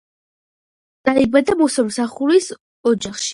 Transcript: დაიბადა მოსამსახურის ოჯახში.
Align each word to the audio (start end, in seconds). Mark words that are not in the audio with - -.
დაიბადა 1.09 1.57
მოსამსახურის 1.61 2.49
ოჯახში. 2.95 3.29